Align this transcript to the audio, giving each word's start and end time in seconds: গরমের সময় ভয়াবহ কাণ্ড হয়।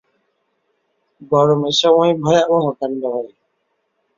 গরমের 1.31 1.75
সময় 1.81 2.11
ভয়াবহ 2.23 2.65
কাণ্ড 2.79 3.01
হয়। 3.13 3.31